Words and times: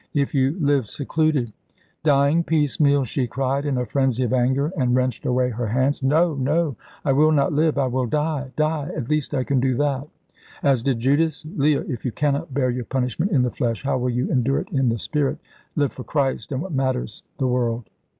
If 0.15 0.33
you 0.33 0.57
live 0.59 0.87
secluded" 0.89 1.53
"Dying 2.03 2.43
piecemeal," 2.43 3.03
she 3.03 3.27
cried, 3.27 3.67
in 3.67 3.77
a 3.77 3.85
frenzy 3.85 4.23
of 4.23 4.33
anger, 4.33 4.73
and 4.75 4.95
wrenched 4.95 5.27
away 5.27 5.51
her 5.51 5.67
hands. 5.67 6.01
"No, 6.01 6.33
no; 6.33 6.75
I 7.05 7.11
will 7.11 7.31
not 7.31 7.53
live. 7.53 7.77
I 7.77 7.85
will 7.85 8.07
die 8.07 8.49
die. 8.55 8.89
At 8.97 9.09
least 9.09 9.35
I 9.35 9.43
can 9.43 9.59
do 9.59 9.77
that." 9.77 10.07
"As 10.63 10.81
did 10.81 11.01
Judas! 11.01 11.45
Leah, 11.55 11.81
if 11.87 12.03
you 12.03 12.11
cannot 12.11 12.51
bear 12.51 12.71
your 12.71 12.85
punishment 12.85 13.31
in 13.31 13.43
the 13.43 13.51
flesh, 13.51 13.83
how 13.83 13.99
will 13.99 14.09
you 14.09 14.27
endure 14.31 14.57
it 14.57 14.69
in 14.71 14.89
the 14.89 14.97
spirit? 14.97 15.37
Live 15.75 15.93
for 15.93 16.03
Christ, 16.03 16.51
and 16.51 16.63
what 16.63 16.71
matters 16.73 17.21
the 17.37 17.45
world?" 17.45 17.87